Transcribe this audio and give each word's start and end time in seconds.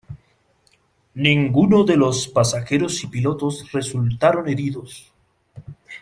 Ninguno 1.13 1.83
de 1.83 1.95
los 1.95 2.27
pasajeros 2.27 3.03
y 3.03 3.07
pilotos 3.07 3.71
resultaron 3.71 4.49
heridos. 4.49 5.13